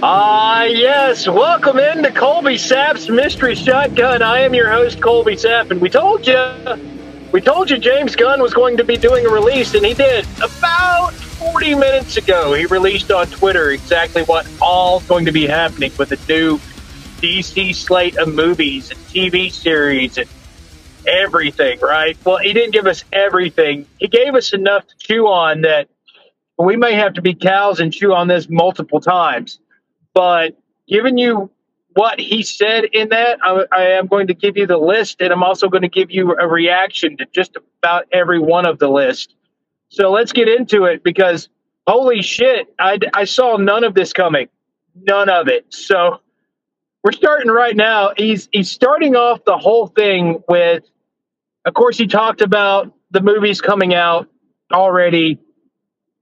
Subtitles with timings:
[0.00, 1.26] Ah, yes.
[1.26, 4.22] Welcome into Colby Sapp's Mystery Shotgun.
[4.22, 6.54] I am your host, Colby Sapp, and we told you,
[7.32, 10.24] we told you James Gunn was going to be doing a release, and he did.
[10.36, 15.90] About 40 minutes ago, he released on Twitter exactly what all going to be happening
[15.98, 16.58] with the new
[17.20, 20.28] DC slate of movies and TV series and
[21.08, 22.16] everything, right?
[22.24, 23.84] Well, he didn't give us everything.
[23.98, 25.88] He gave us enough to chew on that
[26.56, 29.58] we may have to be cows and chew on this multiple times.
[30.18, 30.58] But
[30.88, 31.48] giving you
[31.94, 35.32] what he said in that, I, I, am going to give you the list, and
[35.32, 38.88] I'm also going to give you a reaction to just about every one of the
[38.88, 39.36] list.
[39.90, 41.48] So let's get into it because
[41.86, 44.48] holy shit, I, I saw none of this coming,
[44.96, 45.72] none of it.
[45.72, 46.18] So
[47.04, 48.10] we're starting right now.
[48.16, 50.82] He's he's starting off the whole thing with,
[51.64, 54.28] of course, he talked about the movies coming out
[54.72, 55.38] already,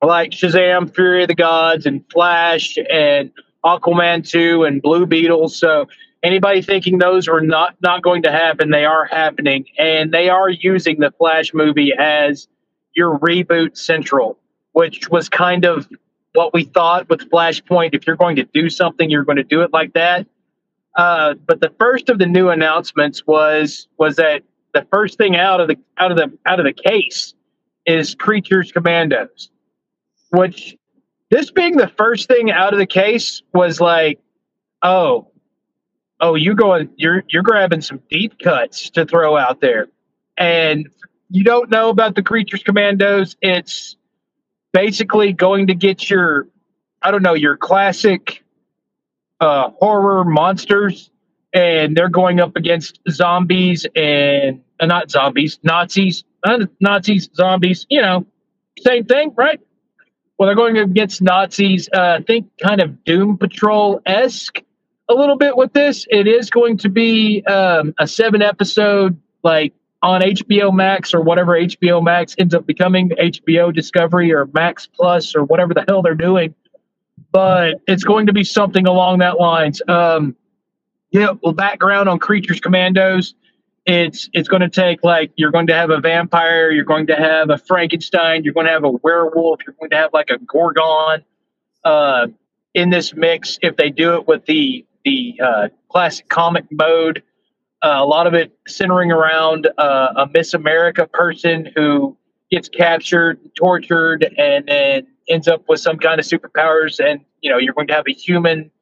[0.02, 3.30] like Shazam, Fury of the Gods, and Flash, and
[3.64, 5.48] Aquaman 2 and Blue Beetle.
[5.48, 5.86] So
[6.22, 10.48] anybody thinking those are not not going to happen, they are happening, and they are
[10.48, 12.48] using the Flash movie as
[12.94, 14.38] your reboot central,
[14.72, 15.88] which was kind of
[16.32, 17.90] what we thought with Flashpoint.
[17.92, 20.26] If you're going to do something, you're going to do it like that.
[20.96, 24.42] Uh, but the first of the new announcements was was that
[24.72, 27.34] the first thing out of the out of the out of the case
[27.86, 29.50] is Creatures Commandos,
[30.30, 30.76] which
[31.30, 34.20] this being the first thing out of the case was like,
[34.82, 35.28] oh,
[36.20, 39.88] oh, you going, you're you're grabbing some deep cuts to throw out there,
[40.36, 40.88] and
[41.30, 43.36] you don't know about the creatures commandos.
[43.42, 43.96] It's
[44.72, 46.48] basically going to get your,
[47.02, 48.44] I don't know, your classic
[49.40, 51.10] uh, horror monsters,
[51.52, 57.86] and they're going up against zombies and uh, not zombies, Nazis, uh, Nazis, zombies.
[57.90, 58.26] You know,
[58.78, 59.60] same thing, right?
[60.38, 61.88] Well, they're going against Nazis.
[61.92, 64.62] Uh, I think kind of Doom Patrol esque
[65.08, 66.06] a little bit with this.
[66.10, 71.52] It is going to be um, a seven episode like on HBO Max or whatever
[71.52, 76.14] HBO Max ends up becoming HBO Discovery or Max Plus or whatever the hell they're
[76.14, 76.54] doing.
[77.32, 79.80] But it's going to be something along that lines.
[79.88, 80.36] Um,
[81.10, 83.34] yeah, well, background on Creatures Commandos
[83.86, 87.14] it's it's going to take like you're going to have a vampire, you're going to
[87.14, 90.38] have a Frankenstein, you're going to have a werewolf, you're going to have like a
[90.38, 91.24] Gorgon
[91.84, 92.26] uh,
[92.74, 93.58] in this mix.
[93.62, 97.22] If they do it with the the uh, classic comic mode,
[97.82, 102.16] uh, a lot of it centering around uh, a Miss America person who
[102.50, 106.98] gets captured, tortured, and then ends up with some kind of superpowers.
[106.98, 108.72] And you know, you're going to have a human.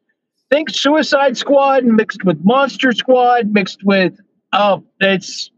[0.50, 4.18] Think Suicide Squad mixed with Monster Squad mixed with
[4.54, 5.50] Oh, it's,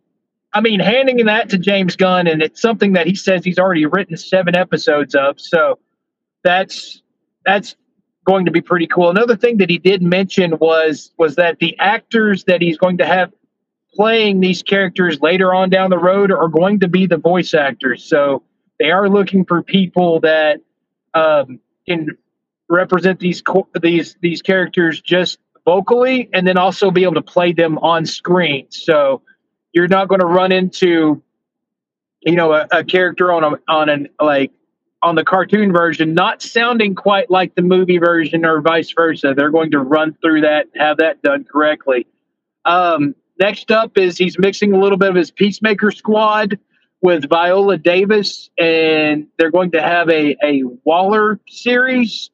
[0.52, 3.86] I mean, handing that to James Gunn, and it's something that he says he's already
[3.86, 5.38] written seven episodes of.
[5.38, 5.78] So
[6.42, 7.02] that's
[7.44, 7.76] that's
[8.24, 9.10] going to be pretty cool.
[9.10, 13.06] Another thing that he did mention was was that the actors that he's going to
[13.06, 13.32] have
[13.94, 18.04] playing these characters later on down the road are going to be the voice actors.
[18.04, 18.42] So
[18.78, 20.60] they are looking for people that
[21.14, 22.16] um, can
[22.68, 23.42] represent these
[23.80, 28.66] these these characters just vocally and then also be able to play them on screen.
[28.70, 29.20] So
[29.72, 31.22] you're not going to run into,
[32.20, 34.52] you know, a, a character on a on an like
[35.02, 39.34] on the cartoon version not sounding quite like the movie version or vice versa.
[39.36, 42.06] They're going to run through that, and have that done correctly.
[42.64, 46.58] Um, next up is he's mixing a little bit of his Peacemaker squad
[47.02, 52.30] with Viola Davis, and they're going to have a, a Waller series,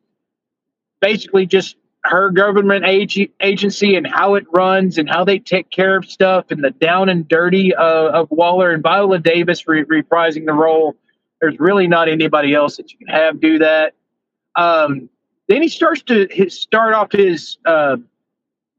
[1.01, 5.97] basically just her government ag- agency and how it runs and how they take care
[5.97, 10.47] of stuff and the down and dirty uh, of Waller and Viola Davis re- reprising
[10.47, 10.97] the role.
[11.41, 13.95] There's really not anybody else that you can have do that.
[14.57, 15.09] Um,
[15.49, 17.97] then he starts to his, start off his uh,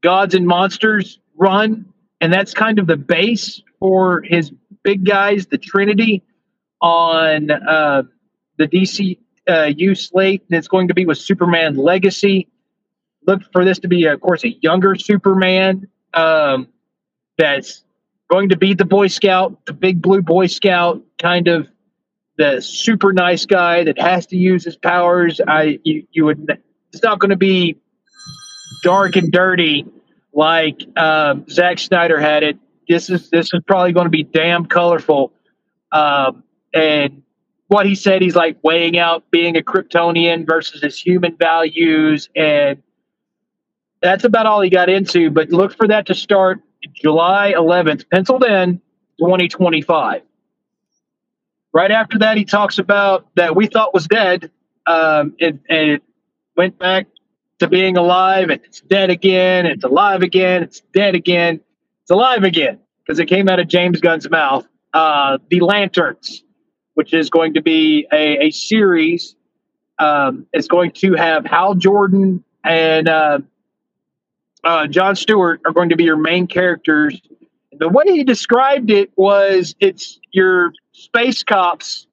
[0.02, 1.86] gods and monsters run,
[2.20, 4.52] and that's kind of the base for his
[4.82, 6.22] big guys, the Trinity,
[6.80, 8.02] on uh,
[8.58, 9.18] the DC
[9.48, 10.42] uh, U slate.
[10.48, 12.48] And it's going to be with Superman Legacy
[13.26, 16.68] look for this to be, of course, a younger Superman um,
[17.38, 17.84] that's
[18.30, 21.68] going to be the Boy Scout, the big blue Boy Scout, kind of
[22.36, 25.40] the super nice guy that has to use his powers.
[25.46, 26.60] I you, you would
[26.92, 27.76] it's not going to be
[28.82, 29.86] dark and dirty
[30.32, 32.58] like um, Zack Snyder had it.
[32.88, 35.32] This is this is probably going to be damn colorful.
[35.92, 36.42] Um,
[36.72, 37.22] and
[37.68, 42.82] what he said, he's like weighing out being a Kryptonian versus his human values and
[44.04, 45.30] that's about all he got into.
[45.30, 46.60] But look for that to start
[46.92, 48.80] July 11th, penciled in
[49.18, 50.22] 2025.
[51.72, 54.50] Right after that, he talks about that we thought was dead,
[54.86, 56.02] um, it, and it
[56.54, 57.06] went back
[57.60, 61.60] to being alive and it's dead again, it's alive again, it's dead again,
[62.02, 64.66] it's alive again because it came out of James Gunn's mouth.
[64.92, 66.44] Uh, the Lanterns,
[66.92, 69.34] which is going to be a, a series,
[69.98, 73.38] um, it's going to have Hal Jordan and uh,
[74.64, 77.20] uh, John Stewart are going to be your main characters.
[77.72, 82.06] The way he described it was it's your space cops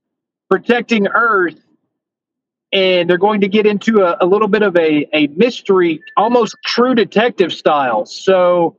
[0.49, 1.59] protecting Earth
[2.71, 6.55] and they're going to get into a, a little bit of a, a mystery, almost
[6.65, 8.05] true detective style.
[8.05, 8.77] So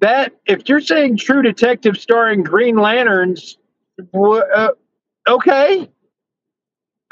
[0.00, 3.58] that if you're saying True Detective starring Green Lanterns,
[4.14, 4.68] uh,
[5.28, 5.88] okay,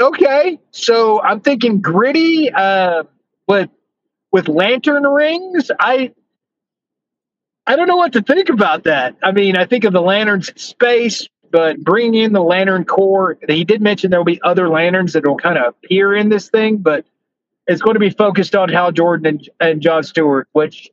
[0.00, 0.58] okay.
[0.70, 3.04] So I'm thinking gritty uh,
[3.46, 3.68] with
[4.32, 5.70] with lantern rings.
[5.78, 6.12] I
[7.66, 9.16] I don't know what to think about that.
[9.22, 13.38] I mean, I think of the lanterns in space, but bringing in the lantern Corps,
[13.48, 16.48] he did mention there will be other lanterns that will kind of appear in this
[16.48, 17.04] thing, but
[17.66, 20.90] it's going to be focused on Hal Jordan and, and John Stewart, which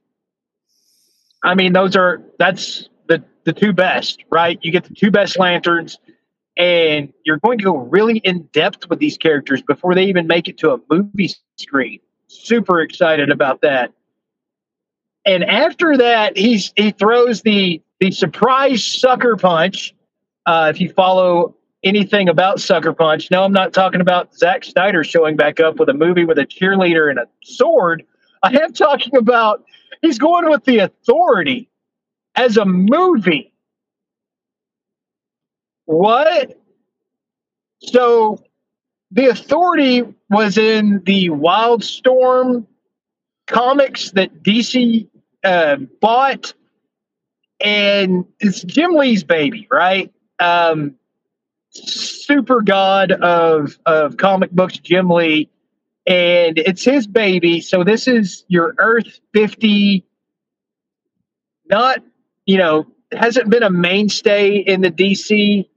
[1.43, 4.59] I mean, those are that's the the two best, right?
[4.61, 5.97] You get the two best lanterns,
[6.57, 10.47] and you're going to go really in depth with these characters before they even make
[10.47, 11.99] it to a movie screen.
[12.27, 13.93] Super excited about that.
[15.25, 19.93] And after that, he's he throws the the surprise sucker punch
[20.47, 21.53] uh, if you follow
[21.83, 25.89] anything about Sucker Punch, no, I'm not talking about Zack Snyder showing back up with
[25.89, 28.03] a movie with a cheerleader and a sword.
[28.41, 29.65] I am talking about
[30.01, 31.69] he's going with the authority
[32.35, 33.53] as a movie.
[35.83, 36.57] What?
[37.81, 38.41] So
[39.11, 42.65] the authority was in the Wildstorm
[43.47, 45.07] comics that DC
[45.43, 46.53] uh, bought,
[47.59, 50.11] and it's Jim Lee's baby, right?
[50.39, 50.95] um,
[51.71, 55.49] super god of of comic books, Jim Lee,
[56.05, 57.61] and it's his baby.
[57.61, 60.05] So this is your Earth fifty.
[61.69, 62.03] Not
[62.45, 65.67] you know hasn't been a mainstay in the DC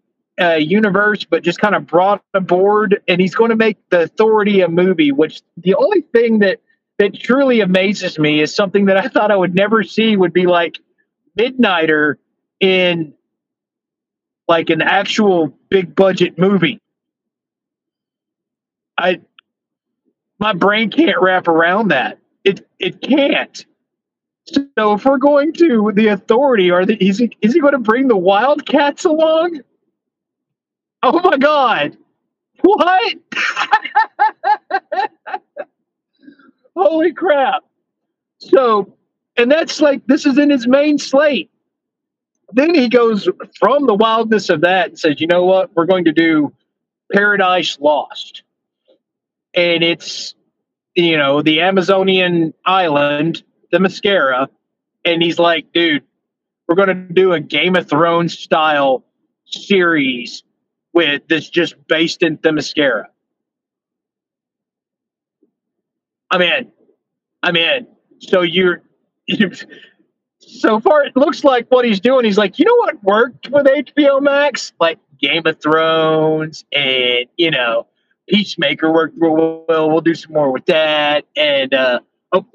[0.40, 4.60] uh, universe, but just kind of brought aboard, and he's going to make the Authority
[4.62, 5.12] a movie.
[5.12, 6.60] Which the only thing that
[6.98, 10.46] that truly amazes me is something that I thought I would never see would be
[10.46, 10.78] like
[11.38, 12.16] Midnighter
[12.60, 13.14] in
[14.48, 16.80] like an actual big budget movie.
[18.98, 19.20] I
[20.38, 22.18] my brain can't wrap around that.
[22.44, 23.64] It it can't.
[24.76, 27.78] So if we're going to the authority, are the, is he is he going to
[27.78, 29.60] bring the Wildcats along?
[31.02, 31.96] Oh my God!
[32.62, 33.14] What?
[36.76, 37.64] Holy crap!
[38.38, 38.94] So,
[39.36, 41.50] and that's like this is in his main slate
[42.52, 45.74] then he goes from the wildness of that and says, you know what?
[45.74, 46.52] We're going to do
[47.12, 48.42] Paradise Lost.
[49.54, 50.34] And it's,
[50.94, 53.42] you know, the Amazonian island,
[53.72, 54.48] Themyscira,
[55.04, 56.04] And he's like, dude,
[56.68, 59.04] we're going to do a Game of Thrones style
[59.44, 60.44] series
[60.92, 63.04] with that's just based in Themyscira.
[66.30, 66.72] I'm in.
[67.42, 67.86] I'm in.
[68.20, 68.82] So you're,
[69.26, 69.50] you
[70.40, 72.24] so far it looks like what he's doing.
[72.24, 74.72] He's like, you know what worked with HBO Max?
[74.80, 77.86] Like Game of Thrones and, you know,
[78.28, 79.90] Peacemaker worked real well.
[79.90, 81.24] We'll do some more with that.
[81.36, 82.00] And, uh,
[82.32, 82.46] oh,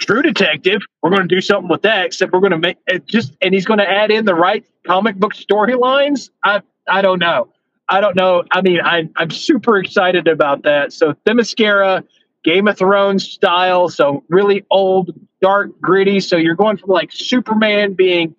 [0.00, 3.06] True Detective, we're going to do something with that, except we're going to make it
[3.06, 6.30] just, and he's going to add in the right comic book storylines.
[6.44, 7.48] I, I don't know.
[7.88, 8.44] I don't know.
[8.50, 10.92] I mean, I, I'm super excited about that.
[10.92, 12.04] So, Themyscira,
[12.42, 13.88] Game of Thrones style.
[13.88, 15.12] So, really old
[15.44, 16.20] dark, gritty.
[16.20, 18.34] So you're going from like Superman being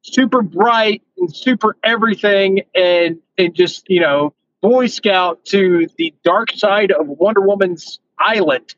[0.00, 6.52] super bright and super everything, and and just you know Boy Scout to the dark
[6.52, 8.74] side of Wonder Woman's island.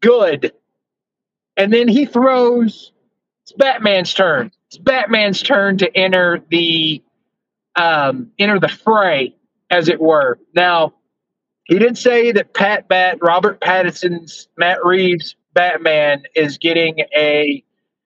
[0.00, 0.52] Good.
[1.56, 2.92] And then he throws.
[3.42, 4.50] It's Batman's turn.
[4.68, 7.02] It's Batman's turn to enter the
[7.76, 9.34] um, enter the fray,
[9.70, 10.38] as it were.
[10.54, 10.94] Now,
[11.64, 17.62] he did say that Pat Bat, Robert Pattinson's Matt Reeves Batman is getting a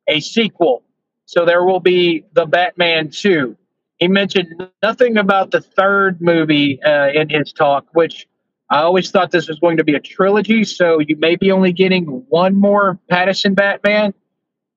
[0.07, 0.83] a sequel.
[1.27, 3.57] So there will be the Batman 2.
[3.99, 8.27] He mentioned nothing about the third movie uh, in his talk, which
[8.71, 10.65] I always thought this was going to be a trilogy.
[10.65, 14.13] So you may be only getting one more Pattinson Batman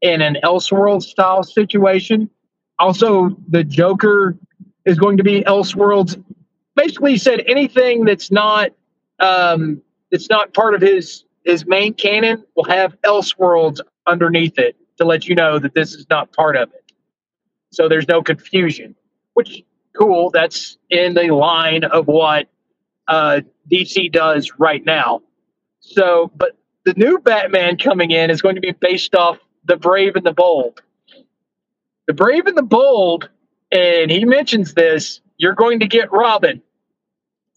[0.02, 2.30] in an Elseworld style situation.
[2.80, 4.38] Also, the Joker
[4.88, 6.22] is going to be Elseworlds.
[6.76, 8.72] Basically, he said anything that's not
[9.20, 15.06] um, that's not part of his his main canon will have Elseworlds underneath it to
[15.06, 16.92] let you know that this is not part of it.
[17.72, 18.96] So there's no confusion,
[19.34, 19.64] which
[19.98, 20.30] cool.
[20.30, 22.48] That's in the line of what
[23.08, 23.42] uh,
[23.72, 25.22] DC does right now.
[25.80, 30.16] So, but the new Batman coming in is going to be based off the Brave
[30.16, 30.82] and the Bold.
[32.08, 33.30] The Brave and the Bold,
[33.72, 36.62] and he mentions this, you're going to get Robin.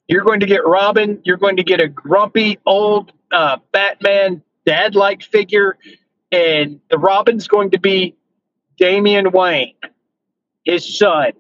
[0.08, 1.20] You're going to get Robin.
[1.24, 5.78] You're going to get a grumpy old uh, Batman dad like figure.
[6.32, 8.16] And the Robin's going to be
[8.76, 9.74] Damian Wayne,
[10.64, 11.32] his son,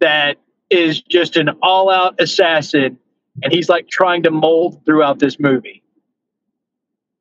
[0.00, 0.38] that
[0.70, 2.98] is just an all out assassin.
[3.42, 5.82] And he's like trying to mold throughout this movie.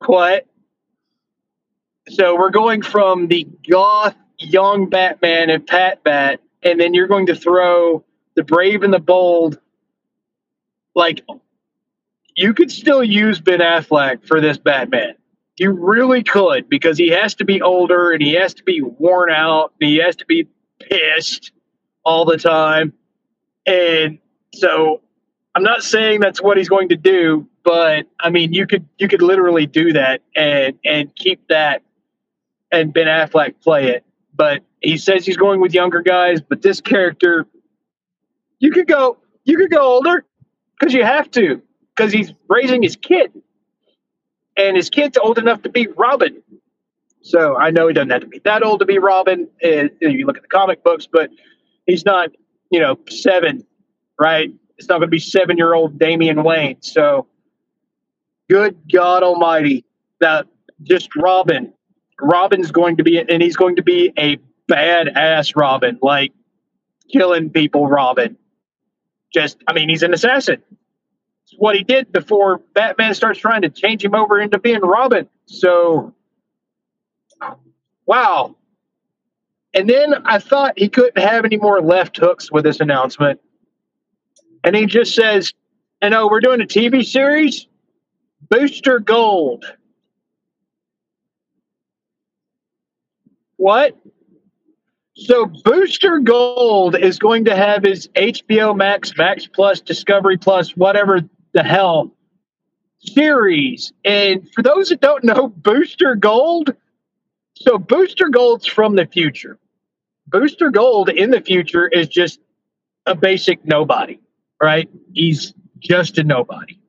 [0.06, 0.46] What?
[2.10, 7.28] So we're going from the goth young Batman and Pat Bat, and then you're going
[7.28, 8.04] to throw
[8.36, 9.60] the brave and the bold.
[10.96, 11.24] Like,
[12.36, 15.16] you could still use Ben Affleck for this Batman.
[15.58, 19.32] You really could because he has to be older and he has to be worn
[19.32, 20.48] out and he has to be
[20.80, 21.52] pissed
[22.04, 22.94] all the time.
[23.66, 24.18] And
[24.56, 25.02] so
[25.54, 29.08] I'm not saying that's what he's going to do, but I mean you could you
[29.08, 31.84] could literally do that and and keep that
[32.72, 34.04] and Ben Affleck play it.
[34.36, 37.46] But he says he's going with younger guys, but this character
[38.60, 40.26] you could go you could go older
[40.80, 41.62] because you have to
[41.96, 43.32] because he's raising his kid
[44.58, 46.42] and his kid's old enough to be Robin.
[47.22, 49.48] So I know he doesn't have to be that old to be Robin.
[49.62, 51.30] Eh, and you look at the comic books, but
[51.86, 52.30] he's not,
[52.70, 53.66] you know, seven,
[54.20, 54.52] right?
[54.78, 56.82] It's not going to be seven year old Damian Wayne.
[56.82, 57.28] So
[58.50, 59.86] good God Almighty,
[60.20, 60.48] that
[60.84, 61.74] just Robin.
[62.24, 64.38] Robin's going to be, and he's going to be a
[64.72, 66.32] badass Robin, like
[67.12, 68.38] killing people Robin.
[69.34, 70.62] Just, I mean, he's an assassin
[71.46, 75.28] It's what he did before Batman starts trying to change him over into being Robin.
[75.46, 76.14] So,
[78.06, 78.56] wow.
[79.74, 83.40] And then I thought he couldn't have any more left hooks with this announcement.
[84.64, 85.54] And he just says,
[86.02, 87.68] and oh, we're doing a TV series?
[88.50, 89.66] Booster Gold.
[93.64, 93.98] What?
[95.16, 101.22] So Booster Gold is going to have his HBO Max, Max Plus, Discovery Plus, whatever
[101.54, 102.14] the hell
[103.00, 103.94] series.
[104.04, 106.76] And for those that don't know, Booster Gold.
[107.56, 109.58] So Booster Gold's from the future.
[110.28, 112.42] Booster Gold in the future is just
[113.06, 114.20] a basic nobody,
[114.62, 114.90] right?
[115.14, 116.82] He's just a nobody.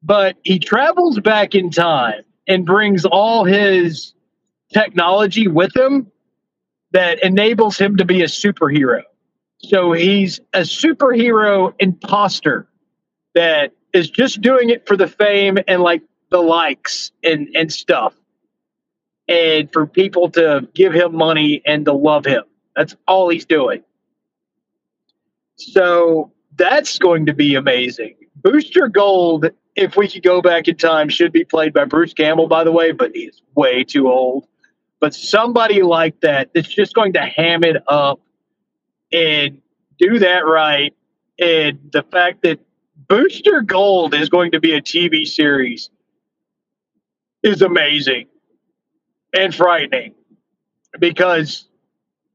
[0.00, 4.13] But he travels back in time and brings all his
[4.74, 6.10] technology with him
[6.92, 9.02] that enables him to be a superhero.
[9.58, 12.68] So he's a superhero imposter
[13.34, 18.14] that is just doing it for the fame and like the likes and and stuff.
[19.26, 22.44] And for people to give him money and to love him.
[22.76, 23.82] That's all he's doing.
[25.56, 28.16] So that's going to be amazing.
[28.36, 32.46] Booster gold if we could go back in time should be played by bruce campbell
[32.46, 34.46] by the way but he's way too old
[35.04, 38.22] but somebody like that that's just going to ham it up
[39.12, 39.60] and
[39.98, 40.94] do that right.
[41.38, 42.58] And the fact that
[43.06, 45.90] Booster Gold is going to be a TV series
[47.42, 48.28] is amazing
[49.34, 50.14] and frightening
[50.98, 51.68] because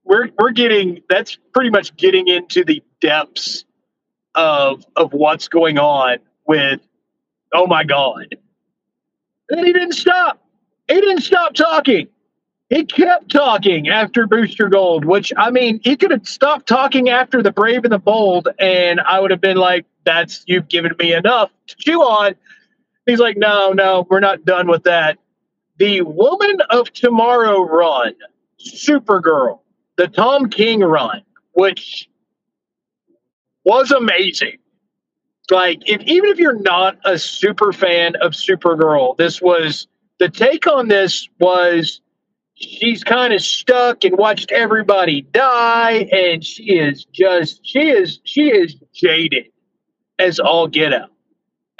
[0.03, 3.65] we're we're getting that's pretty much getting into the depths
[4.35, 6.81] of of what's going on with
[7.51, 8.37] oh my god.
[9.49, 10.39] And he didn't stop.
[10.87, 12.09] He didn't stop talking
[12.69, 17.41] he kept talking after Booster Gold, which I mean, he could have stopped talking after
[17.41, 21.13] the Brave and the Bold, and I would have been like, "That's you've given me
[21.13, 22.35] enough to chew on."
[23.07, 25.17] He's like, "No, no, we're not done with that."
[25.77, 28.13] The Woman of Tomorrow run,
[28.59, 29.61] Supergirl,
[29.95, 31.23] the Tom King run,
[31.53, 32.07] which
[33.63, 34.57] was amazing.
[35.49, 39.87] Like, if even if you're not a super fan of Supergirl, this was
[40.19, 42.01] the take on this was
[42.59, 48.49] she's kind of stuck and watched everybody die and she is just she is she
[48.49, 49.45] is jaded
[50.17, 51.09] as all get out.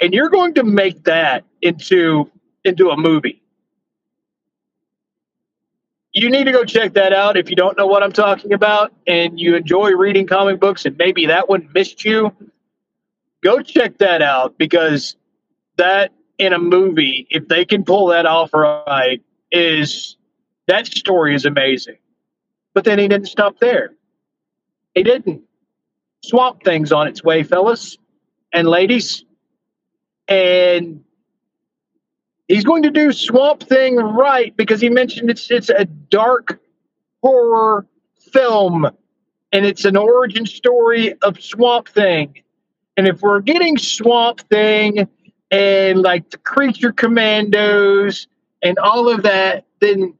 [0.00, 2.30] And you're going to make that into
[2.64, 3.42] into a movie.
[6.12, 8.92] You need to go check that out if you don't know what i'm talking about
[9.06, 12.34] and you enjoy reading comic books and maybe that one missed you.
[13.44, 15.16] Go check that out because
[15.76, 19.22] that in a movie if they can pull that off right
[19.52, 20.16] is
[20.70, 21.98] that story is amazing.
[22.74, 23.90] But then he didn't stop there.
[24.94, 25.42] He didn't.
[26.24, 27.98] Swamp Thing's on its way, fellas
[28.52, 29.24] and ladies.
[30.28, 31.02] And
[32.46, 36.60] he's going to do Swamp Thing right because he mentioned it's it's a dark
[37.22, 37.86] horror
[38.32, 38.88] film
[39.52, 42.42] and it's an origin story of Swamp Thing.
[42.96, 45.08] And if we're getting Swamp Thing
[45.50, 48.28] and like the creature commandos
[48.62, 50.14] and all of that, then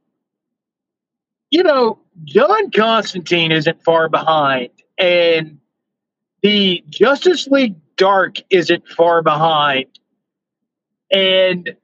[1.51, 5.59] you know, John Constantine isn't far behind, and
[6.41, 9.85] the Justice League Dark isn't far behind.
[11.11, 11.75] And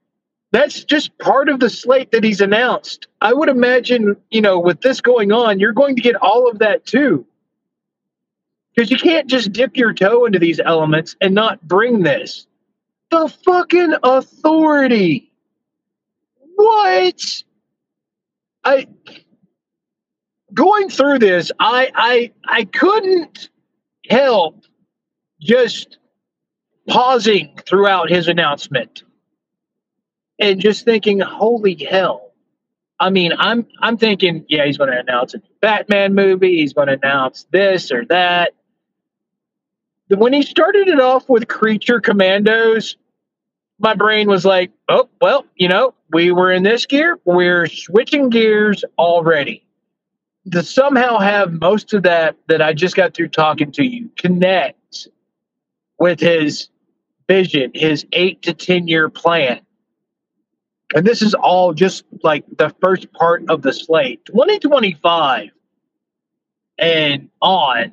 [0.50, 3.06] that's just part of the slate that he's announced.
[3.20, 6.58] I would imagine, you know, with this going on, you're going to get all of
[6.60, 7.26] that too.
[8.74, 12.46] Because you can't just dip your toe into these elements and not bring this.
[13.10, 15.32] The fucking authority.
[16.54, 17.42] What?
[18.64, 18.86] I
[20.52, 23.48] going through this, I I I couldn't
[24.08, 24.64] help
[25.40, 25.98] just
[26.88, 29.02] pausing throughout his announcement
[30.38, 32.32] and just thinking, "Holy hell!"
[33.00, 36.56] I mean, I'm I'm thinking, yeah, he's going to announce a Batman movie.
[36.56, 38.54] He's going to announce this or that.
[40.08, 42.96] When he started it off with Creature Commandos,
[43.78, 47.20] my brain was like, "Oh, well, you know, we were in this gear.
[47.24, 49.67] We're switching gears already."
[50.52, 55.08] To somehow have most of that that I just got through talking to you connect
[55.98, 56.68] with his
[57.28, 59.60] vision, his eight to 10 year plan.
[60.94, 64.24] And this is all just like the first part of the slate.
[64.26, 65.50] 2025
[66.78, 67.92] and on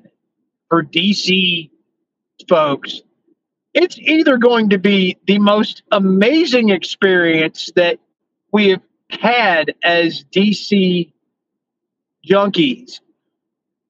[0.70, 1.70] for DC
[2.48, 3.02] folks,
[3.74, 8.00] it's either going to be the most amazing experience that
[8.54, 11.12] we have had as DC
[12.28, 13.00] junkies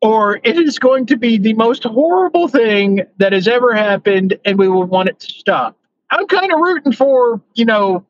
[0.01, 4.60] or it is going to be the most horrible thing that has ever happened and
[4.60, 5.77] we will want it to stop.
[6.12, 8.06] I'm kind of rooting for, you know,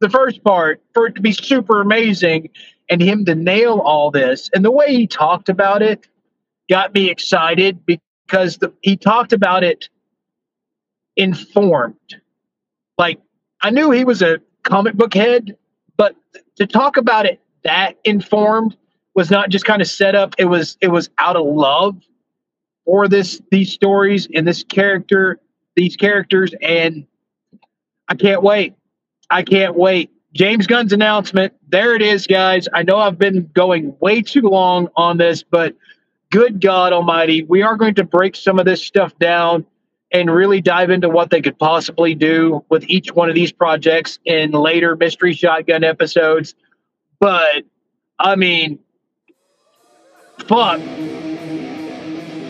[0.00, 2.48] the first part for it to be super amazing
[2.88, 4.48] and him to nail all this.
[4.54, 6.08] And the way he talked about it
[6.70, 9.88] got me excited because the, he talked about it
[11.16, 11.94] informed.
[12.96, 13.20] Like,
[13.60, 15.56] I knew he was a comic book head,
[15.96, 16.16] but
[16.56, 18.76] to talk about it that informed
[19.14, 20.34] was not just kind of set up.
[20.38, 21.96] It was it was out of love
[22.84, 25.38] for this these stories and this character,
[25.76, 27.06] these characters, and
[28.08, 28.74] I can't wait.
[29.30, 30.10] I can't wait.
[30.32, 31.54] James Gunn's announcement.
[31.68, 32.66] There it is, guys.
[32.74, 35.74] I know I've been going way too long on this, but
[36.30, 39.64] good God Almighty, we are going to break some of this stuff down
[40.10, 44.18] and really dive into what they could possibly do with each one of these projects
[44.24, 46.54] in later Mystery Shotgun episodes.
[47.20, 47.64] But
[48.18, 48.80] I mean,
[50.38, 50.80] fuck.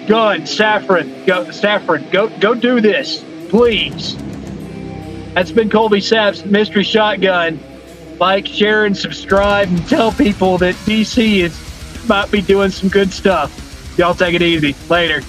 [0.06, 4.16] Gunn, Safran, go, Safran, go, go do this, please.
[5.34, 7.58] That's been Colby Sapp's Mystery Shotgun.
[8.20, 11.58] Like, share, and subscribe, and tell people that DC is
[12.08, 13.98] might be doing some good stuff.
[13.98, 14.74] Y'all take it easy.
[14.88, 15.22] Later.